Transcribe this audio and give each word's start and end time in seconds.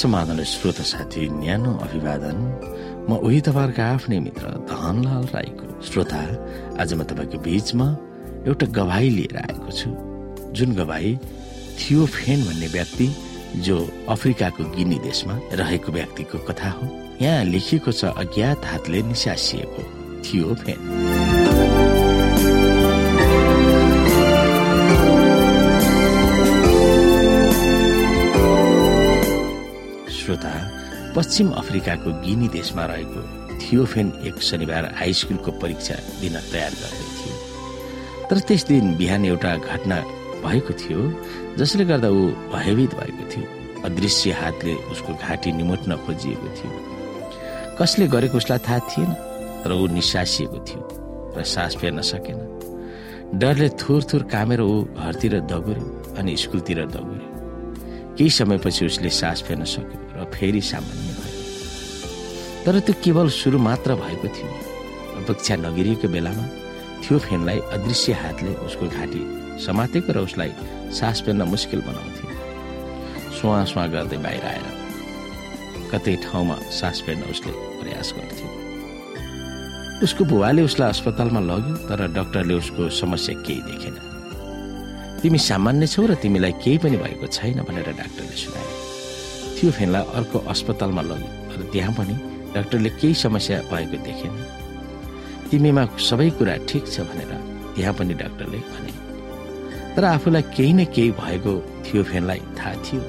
समाधान 0.00 0.42
श्रोता 0.44 0.82
साथी 0.82 1.28
न्यानो 1.28 1.72
अभिवादन। 1.84 2.38
म 3.08 3.20
उही 3.20 3.40
तपाईँहरूको 3.40 3.82
आफ्नै 3.84 4.18
मित्र 4.24 4.44
धनलाल 4.70 5.24
राईको 5.34 5.66
श्रोता। 5.84 6.20
आज 6.80 6.94
म 6.94 7.02
तपाईँको 7.04 7.38
बीचमा 7.44 7.86
एउटा 8.48 8.66
गवाई 8.72 9.08
लिएर 9.10 9.36
आएको 9.36 9.70
छु। 9.76 9.90
जुन 10.56 10.72
गवाई 10.74 11.10
थियोफेन 11.78 12.38
भन्ने 12.46 12.68
व्यक्ति 12.72 13.08
जो 13.60 13.76
अफ्रिकाको 14.08 14.64
गिनी 14.76 14.98
देशमा 15.04 15.34
रहेको 15.60 15.92
व्यक्तिको 15.92 16.38
कथा 16.48 16.70
हो। 16.70 16.84
यहाँ 17.20 17.44
लेखिएको 17.44 17.92
छ 17.92 18.16
अज्ञात 18.16 18.64
हातले 18.64 19.02
निसासिएको 19.02 19.82
थियोफेन 20.24 20.78
श्रोता 30.30 31.12
पश्चिम 31.14 31.48
अफ्रिकाको 31.58 32.10
गिनी 32.22 32.48
देशमा 32.48 32.84
रहेको 32.86 33.20
थियोफेन 33.60 34.12
एक 34.26 34.36
शनिबार 34.48 34.84
हाई 34.98 35.12
स्कुलको 35.20 35.50
परीक्षा 35.58 35.94
दिन 36.20 36.34
तयार 36.52 36.72
गर्दै 36.80 37.06
थियो। 37.18 37.34
तर 38.30 38.38
त्यस 38.46 38.64
दिन 38.66 38.94
बिहान 38.96 39.24
एउटा 39.26 39.54
घटना 39.58 39.96
भएको 40.44 40.72
थियो 40.82 41.00
जसले 41.58 41.84
गर्दा 41.84 42.08
ऊ 42.08 42.22
भयभीत 42.54 42.94
भएको 42.94 43.24
थियो। 43.32 43.46
अदृश्य 43.84 44.30
हातले 44.40 44.74
उसको 44.94 45.14
घाँटी 45.18 45.52
निमोट्न 45.52 45.96
खोजिएको 46.06 46.48
थियो। 46.58 46.70
कसले 47.80 48.06
गरेको 48.14 48.36
उसलाई 48.38 48.58
थाहा 48.68 48.78
थिएन 48.86 49.10
तर 49.64 49.72
ऊ 49.74 49.86
निसासिएको 49.98 50.58
थियो 50.68 50.82
र 51.34 51.42
सास 51.54 51.76
फेर्न 51.80 52.00
सकेन। 52.06 52.38
डरले 53.34 53.68
थुर 53.82 54.02
थुर 54.06 54.22
कामेर 54.30 54.60
ऊ 54.62 54.74
घरतिर 54.94 55.40
दगुर्यो 55.50 56.14
अनि 56.18 56.36
स्कुलतिर 56.44 56.86
दगुर्यो। 56.94 57.26
केही 58.14 58.30
समयपछि 58.30 58.86
उसले 58.86 59.10
सास 59.18 59.42
फेर्न 59.42 59.64
सक्यो। 59.74 59.98
र 60.20 60.24
फेरि 60.34 60.60
सामान्य 60.60 61.10
भयो। 61.18 61.38
तर 62.64 62.80
त्यो 62.86 62.94
केवल 63.04 63.28
सुरु 63.32 63.58
मात्र 63.58 63.94
भएको 63.96 64.28
थियो। 64.28 64.50
अपेक्षा 65.20 65.56
नगिरिएको 65.56 66.08
बेलामा 66.08 66.46
थियो 67.02 67.18
फेनलाई 67.18 67.58
अदृश्य 67.76 68.12
हातले 68.22 68.52
उसको 68.66 68.86
घाँटी 68.88 69.22
समातेको 69.64 70.12
र 70.12 70.18
उसलाई 70.28 70.52
सास 70.92 71.22
फेर्न 71.24 71.42
मुस्किल 71.48 71.80
बनाउँथ्यो। 71.88 72.28
सुहा 73.40 73.64
सुहा 73.64 73.86
गर्दै 73.86 74.18
बाहिर 74.24 74.44
आएर 74.44 74.66
कतै 75.92 76.14
ठाउँमा 76.24 76.56
सास 76.70 77.02
फेर्न 77.06 77.22
उसले 77.32 77.52
प्रयास 77.80 78.12
गर्थ्यो। 78.16 78.48
उसको 80.04 80.24
बुवाले 80.24 80.62
उसलाई 80.62 80.88
अस्पतालमा 80.88 81.40
लग्यो 81.40 81.76
तर 81.88 82.00
डाक्टरले 82.12 82.54
उसको 82.54 82.88
समस्या 83.00 83.34
केही 83.44 83.60
देखेन। 83.68 83.96
तिमी 85.20 85.38
सामान्य 85.38 85.86
छौ 85.86 86.06
र 86.06 86.14
तिमीलाई 86.16 86.52
केही 86.64 86.78
पनि 86.80 86.96
भएको 86.96 87.26
छैन 87.28 87.60
भनेर 87.68 87.88
डाक्टरले 87.92 88.36
सुनाए 88.36 88.68
थियो 89.60 89.70
फेनलाई 89.72 90.04
अर्को 90.16 90.38
अस्पतालमा 90.48 91.02
लग्यो। 91.02 91.28
र 91.52 91.68
त्यहाँ 91.72 91.92
पनि 91.92 92.14
डाक्टरले 92.54 92.90
केही 92.96 93.14
समस्या 93.14 93.58
भएको 93.68 93.96
देखेन। 94.00 94.34
तिमीमा 95.50 95.84
सबै 96.00 96.30
कुरा 96.40 96.54
ठिक 96.68 96.84
छ 96.88 97.00
भनेर 97.04 97.32
त्यहाँ 97.76 97.94
पनि 97.94 98.14
डाक्टरले 98.14 98.58
भने। 98.72 98.92
तर 99.94 100.04
आफूलाई 100.04 100.42
केही 100.56 100.72
न 100.72 100.84
केही 100.88 101.10
भएको 101.12 101.52
थियो 101.84 102.02
फेनलाई 102.02 102.40
थाहा 102.58 102.74
थियो। 102.84 103.02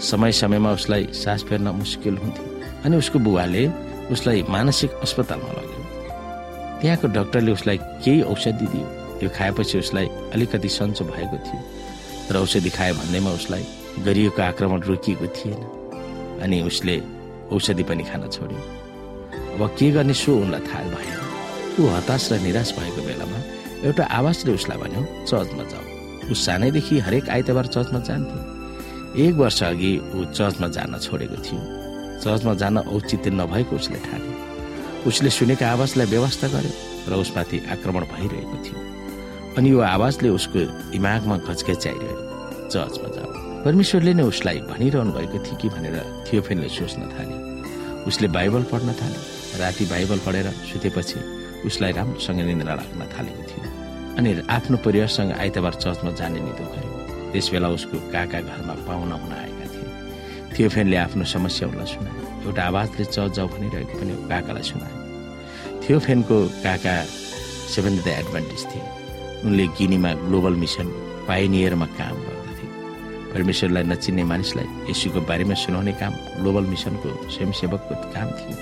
समय 0.00 0.32
समयमा 0.32 0.70
उसलाई 0.72 1.08
सास 1.12 1.42
फेर्न 1.48 1.68
मुस्किल 1.74 2.16
हुन्थ्यो 2.16 2.46
अनि 2.84 2.96
उसको 2.96 3.18
बुवाले 3.18 3.66
उसलाई 4.12 4.42
मानसिक 4.48 4.90
अस्पतालमा 5.02 5.52
लग्यो। 5.58 5.82
त्यहाँको 6.80 7.06
डाक्टरले 7.08 7.52
उसलाई 7.52 7.78
केही 8.04 8.22
औषधि 8.22 8.66
दियो। 8.72 8.86
त्यो 9.18 9.28
खाएपछि 9.36 9.78
उसलाई 9.78 10.06
अलिकति 10.32 10.68
सन्चो 10.68 11.04
भएको 11.04 11.36
थियो। 11.46 11.60
तर 12.28 12.36
औषधि 12.36 12.70
खायो 12.70 12.94
भन्दैमा 12.94 13.30
उसलाई 13.30 13.64
गरिएको 14.04 14.42
आक्रमण 14.42 14.80
रोकिएको 14.88 15.26
थिएन 15.36 15.60
अनि 16.42 16.60
उसले 16.68 16.96
औषधि 17.52 17.82
पनि 17.88 18.02
खान 18.04 18.28
छोड्यो। 18.28 18.60
अब 19.54 19.62
के 19.78 19.90
गर्ने 19.90 20.14
सो 20.14 20.36
उनलाई 20.36 20.60
थाहा 20.68 20.82
भएन 20.92 21.18
ऊ 21.80 21.86
हताश 21.94 22.32
र 22.32 22.38
निराश 22.40 22.72
भएको 22.78 23.00
बेलामा 23.06 23.38
एउटा 23.86 24.04
आवाजले 24.18 24.52
उसलाई 24.54 24.78
भन्यो 24.78 25.02
चर्चमा 25.24 25.64
जाऊ। 25.72 25.84
ऊ 26.30 26.34
सानैदेखि 26.34 26.98
हरेक 27.06 27.28
आइतबार 27.30 27.66
चर्चमा 27.66 28.00
जान्थ्यो 28.08 28.40
एक 29.24 29.34
वर्ष 29.34 29.62
अघि 29.62 29.92
ऊ 30.14 30.24
चर्चमा 30.32 30.68
जान 30.76 30.98
छोडेको 30.98 31.36
थियो। 31.46 31.60
चर्चमा 32.24 32.54
जान 32.60 32.78
औचित्य 32.78 33.30
नभएको 33.30 33.76
उसले 33.76 33.98
ठान्यो। 34.04 34.32
उसले 35.08 35.30
सुनेको 35.30 35.64
आवाजलाई 35.64 36.06
व्यवस्था 36.06 36.48
गर्यो 36.48 36.74
र 37.08 37.20
उसमाथि 37.22 37.58
आक्रमण 37.72 38.04
भइरहेको 38.12 38.56
थियो। 38.64 38.78
अनि 39.56 39.70
यो 39.70 39.80
आवाजले 39.80 40.28
उसको 40.28 40.60
दिमागमा 40.92 41.36
घचघच्याइरह्यो 41.38 42.16
चर्चमा 42.72 43.08
जाऊ। 43.16 43.45
परमेश्वरले 43.66 44.12
नै 44.14 44.22
उसलाई 44.30 44.58
भनिरहनु 44.70 45.10
भएको 45.10 45.38
थियो 45.42 45.56
कि 45.58 45.68
भनेर 45.74 45.96
थियोफेनले 46.26 46.68
सोच्न 46.70 47.02
थाले 47.14 47.36
उसले 48.06 48.28
बाइबल 48.36 48.62
पढ्न 48.70 48.90
थाले 49.00 49.18
राति 49.58 49.84
बाइबल 49.92 50.18
पढेर 50.26 50.46
सुतेपछि 50.70 51.18
उसलाई 51.66 51.92
राम्रोसँग 51.98 52.40
निन्द्रा 52.46 52.74
लाग्न 52.78 53.02
थालेको 53.14 53.42
थियो 53.50 53.64
अनि 54.18 54.30
आफ्नो 54.56 54.76
परिवारसँग 54.86 55.32
आइतबार 55.42 55.74
चर्चमा 55.82 56.10
जाने 56.20 56.40
निदो 56.46 56.64
गर्यो। 56.72 56.92
त्यस 57.32 57.46
बेला 57.52 57.68
उसको 57.76 57.96
काका 58.14 58.40
घरमा 58.50 58.74
पाहुना 58.86 59.16
हुन 59.22 59.32
आएका 59.34 59.66
थिए। 59.74 59.90
थियोफेनले 60.54 60.96
आफ्नो 61.06 61.24
समस्या 61.34 61.68
उसलाई 61.68 61.88
सुनाए 61.94 62.14
एउटा 62.46 62.62
आवाजले 62.70 63.04
चर्च 63.16 63.32
जाऊ 63.36 63.46
भनिरहेको 63.56 63.94
पनि 63.98 64.14
काकालाई 64.30 64.64
सुनाए 64.70 64.94
थियोफेनको 65.82 66.36
काका 66.62 66.94
सेभेन 67.74 67.94
द 67.98 68.06
एडभान्टेज 68.20 68.62
थिए। 68.70 68.86
उनले 69.44 69.66
गिनीमा 69.74 70.10
ग्लोबल 70.24 70.54
मिसन 70.62 70.86
पाइनियरमा 71.28 71.86
काम 71.98 72.16
गर्दथे 72.16 72.35
परमेश्वरलाई 73.36 73.84
नचिन्ने 73.92 74.24
मानिसलाई 74.24 74.66
यसुको 74.90 75.20
बारेमा 75.28 75.54
सुनाउने 75.60 75.92
काम 76.00 76.12
ग्लोबल 76.40 76.64
मिसनको 76.72 77.08
स्वयंसेवकको 77.36 77.94
काम 78.16 78.28
थियो। 78.40 78.56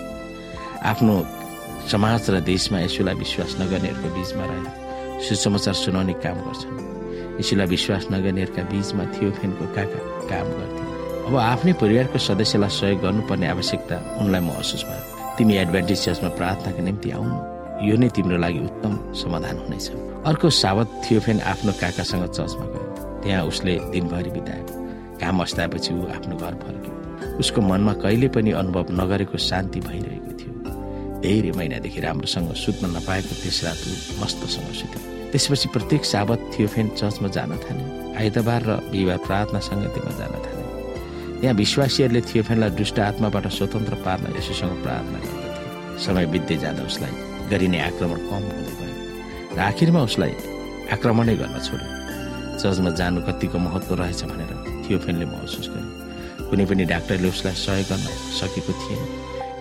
आफ्नो 0.91 1.15
समाज 1.93 2.31
र 2.31 2.41
देशमा 2.43 2.79
यसुलाई 2.91 3.15
विश्वास 3.15 3.51
नगर्नेहरूको 3.61 4.09
बीचमा 4.17 4.45
रहेर 4.51 4.67
सुसमाचार 5.23 5.75
सुनाउने 5.79 6.15
काम 6.25 6.37
गर्छन्। 6.47 6.75
यसुलाई 7.41 7.67
विश्वास 7.67 8.03
नगर्नेहरूका 8.11 8.63
बीचमा 8.73 9.05
थियो 9.15 9.31
फेनको 9.39 9.65
काका 9.77 10.01
काम 10.31 10.47
गर्थे। 10.59 10.83
अब 11.29 11.35
आफ्नै 11.37 11.73
परिवारको 11.81 12.19
सदस्यलाई 12.19 12.71
सहयोग 12.79 13.01
गर्नुपर्ने 13.01 13.47
आवश्यकता 13.55 13.97
उनलाई 14.21 14.43
महसुस 14.49 14.83
भयो। 14.89 15.03
तिमी 15.39 15.55
एडभान्टेज 15.63 15.99
चर्चमा 16.05 16.31
प्रार्थनाको 16.39 16.83
निम्ति 16.83 17.11
आउनु। 17.15 17.37
यो 17.87 17.95
नै 18.01 18.09
तिम्रो 18.17 18.37
लागि 18.43 18.61
उत्तम 18.69 18.93
समाधान 19.23 19.57
हुनेछ। 19.63 19.87
अर्को 20.27 20.51
सावत 20.51 20.89
थियोफेन 21.05 21.39
आफ्नो 21.53 21.73
काकासँग 21.81 22.25
चर्चमा 22.27 22.67
गयो। 22.73 22.94
त्यहाँ 23.25 23.45
उसले 23.49 23.75
दिनभरि 23.93 24.31
बितायो 24.37 24.65
काम 25.21 25.41
अस्ताएपछि 25.43 25.91
ऊ 25.95 26.07
आफ्नो 26.17 26.37
घर 26.37 26.55
फर्क्यो। 26.63 26.93
उसको 27.41 27.61
मनमा 27.61 27.93
कहिले 28.05 28.29
पनि 28.29 28.51
अनुभव 28.61 28.87
नगरेको 29.01 29.39
शान्ति 29.41 29.81
भइरहेको 29.81 30.33
थियो। 30.39 30.53
धेरै 31.25 31.51
महिनादेखि 31.57 32.01
राम्रोसँग 32.01 32.53
सुत्न 32.65 32.85
नपाएको 32.97 33.35
त्यस 33.43 33.59
रात 33.65 33.81
ऊ 33.89 33.93
मस्तसँग 34.23 34.73
सुत्यो। 34.81 35.01
त्यसपछि 35.33 35.69
प्रत्येक 35.75 36.05
साबत 36.05 36.41
थियोफेन 36.53 36.89
चर्चमा 37.01 37.29
जान 37.37 37.51
थाले 37.65 37.85
आइतबार 38.21 38.63
र 38.69 38.71
बिहिबार 38.93 39.19
प्रार्थना 39.27 39.61
सङ्गतिमा 39.69 40.13
जान 40.21 40.35
थाले 40.45 40.63
त्यहाँ 41.41 41.57
विश्वासीहरूले 41.63 42.21
थियोफेनलाई 42.31 42.71
दुष्ट 42.79 42.99
आत्माबाट 43.09 43.47
स्वतन्त्र 43.57 43.95
पार्न 44.05 44.37
यसोसँग 44.37 44.77
प्रार्थना 44.85 45.19
गर्दथे। 45.25 45.99
समय 46.05 46.27
बित्दै 46.33 46.57
जाँदा 46.63 46.83
उसलाई 46.91 47.15
गरिने 47.51 47.79
आक्रमण 47.89 48.19
कम 48.31 48.43
हुँदै 48.53 48.75
गयो। 48.79 48.95
र 49.57 49.59
आखिरमा 49.71 50.01
उसलाई 50.09 50.33
आक्रमणै 50.95 51.35
गर्न 51.41 51.59
छोड्यो। 51.67 51.94
चर्चमा 52.63 52.91
जानु 53.01 53.21
कतिको 53.29 53.59
महत्त्व 53.59 53.95
रहेछ 54.01 54.23
भनेर 54.31 54.51
थियोफेनले 54.85 55.27
महसुस 55.35 55.69
गर्यो 55.75 56.49
कुनै 56.49 56.65
पनि 56.71 56.85
डाक्टरले 56.93 57.29
उसलाई 57.35 57.55
सहयोग 57.65 57.87
गर्न 57.91 58.07
सकेको 58.41 58.73
थिएन। 58.81 59.03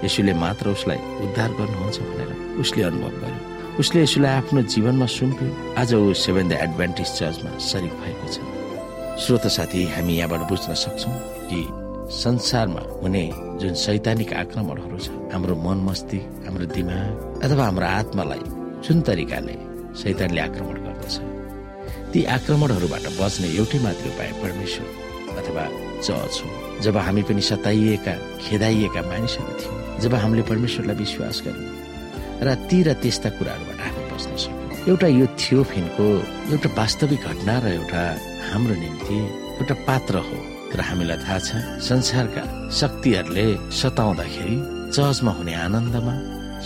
यसुले 0.05 0.33
मात्र 0.43 0.69
उसलाई 0.75 0.99
उद्धार 1.23 1.51
गर्नुहुन्छ 1.59 1.97
भनेर 2.09 2.59
उसले 2.61 2.83
अनुभव 2.83 3.13
गर्यो। 3.23 3.41
उसले 3.79 4.01
यसुलाई 4.03 4.33
आफ्नो 4.39 4.61
जीवनमा 4.73 5.05
सुम्प्यो। 5.17 5.49
आज 5.81 5.93
ऊ 5.95 6.13
सेभेन 6.13 6.49
द 6.49 6.53
एडभान्टेज 6.65 7.09
चर्चमा 7.19 7.51
सरिक 7.69 7.93
भएको 8.01 8.27
छ। 8.33 8.37
श्रोत 9.23 9.47
साथी 9.55 9.83
हामी 9.95 10.13
यहाँबाट 10.17 10.41
बुझ्न 10.49 10.73
सक्छौँ 10.83 11.13
कि 11.49 11.59
संसारमा 12.13 12.81
हुने 13.01 13.25
जुन 13.61 13.73
सैद्धान्तिक 13.73 14.33
आक्रमणहरू 14.43 14.97
छ 14.99 15.09
हाम्रो 15.33 15.55
मन 15.65 15.77
मस्तिष्क 15.89 16.45
हाम्रो 16.45 16.65
दिमाग 16.77 17.41
अथवा 17.43 17.63
हाम्रो 17.65 17.85
आत्मालाई 17.99 18.43
जुन 18.85 19.01
तरिकाले 19.07 19.55
सैतानले 20.01 20.41
आक्रमण 20.41 20.77
गर्दछ। 20.85 21.32
ती 22.13 22.23
आक्रमणहरूबाट 22.29 23.05
बच्ने 23.19 23.47
एउटै 23.59 23.79
मात्र 23.85 24.05
उपाय 24.13 24.29
परमेश्वर 24.43 24.87
अथवा 25.41 25.63
चर्च 26.05 26.35
हो। 26.41 26.49
जब 26.85 26.97
हामी 27.05 27.21
पनि 27.27 27.41
सताइएका 27.41 28.13
खेदाइएका 28.43 29.01
मानिसहरू 29.09 29.53
थियौँ 29.59 29.99
जब 30.03 30.13
हामीले 30.21 30.43
परमेश्वरलाई 30.51 30.95
विश्वास 31.03 31.41
गर्यौँ 31.45 31.71
र 32.45 32.55
ती 32.69 32.79
र 32.85 32.93
त्यस्ता 33.01 33.29
कुराहरूबाट 33.37 33.79
हामी 33.85 34.03
बस्न 34.13 34.31
सक्यौँ। 34.43 34.87
एउटा 34.93 35.07
यो 35.07 35.25
थियो 35.41 35.63
फेनको 35.73 36.05
एउटा 36.53 36.69
वास्तविक 36.77 37.21
घटना 37.33 37.55
र 37.65 37.65
एउटा 37.81 38.01
हाम्रो 38.51 38.75
निम्ति 38.83 39.17
एउटा 39.57 39.75
पात्र 39.89 40.15
हो 40.27 40.37
तर 40.69 40.79
हामीलाई 40.89 41.17
थाहा 41.25 41.39
छ 41.47 41.49
संसारका 41.89 42.43
शक्तिहरूले 42.79 43.47
सताउँदाखेरि 43.81 44.57
चर्चमा 44.95 45.31
हुने 45.37 45.53
आनन्दमा 45.65 46.13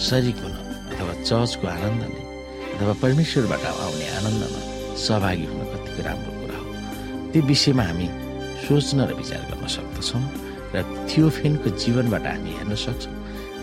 सरिक 0.08 0.38
हुन 0.44 0.54
अथवा 0.92 1.14
चर्चको 1.30 1.68
आनन्दले 1.68 2.22
अथवा 2.76 2.94
परमेश्वरबाट 3.04 3.64
आउने 3.86 4.08
आनन्दमा 4.20 4.60
सहभागी 4.98 5.46
हुन 5.46 5.62
कतिको 5.72 6.02
राम्रो 6.08 6.32
कुरा 6.40 6.58
हो। 6.58 6.68
त्यो 7.32 7.42
विषयमा 7.52 7.84
हामी 7.90 8.08
सोच्न 8.66 9.00
र 9.10 9.14
विचार 9.20 9.42
गर्न 9.50 9.68
सक्दछौँ 9.76 10.24
र 10.74 10.78
थियोफेनको 11.10 11.70
जीवनबाट 11.82 12.26
हामी 12.28 12.52
हेर्न 12.58 12.76
सक्छौँ 12.76 13.16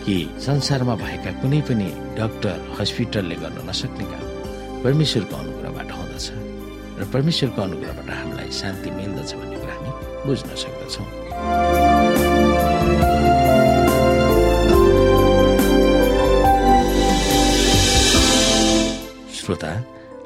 कि 0.05 0.15
संसारमा 0.45 0.95
भएका 1.03 1.31
कुनै 1.41 1.61
पनि 1.67 1.87
डाक्टर 2.17 2.57
हस्पिटलले 2.79 3.35
गर्न 3.43 3.57
नसक्ने 3.69 4.05
काम 4.11 4.25
परमेश्वरको 4.83 5.35
अनुग्रहबाट 5.43 5.89
हुँदछ 5.97 6.25
र 6.99 7.03
परमेश्वरको 7.13 7.59
अनुग्रहबाट 7.61 8.09
हामीलाई 8.19 8.49
शान्ति 8.61 8.89
मिल्दछ 8.97 9.31
भन्ने 9.39 9.57
कुरा 9.61 9.73
हामी 9.75 9.91
बुझ्न 10.25 10.49
सक्दछौँ। 10.63 11.07
श्रोता 19.35 19.71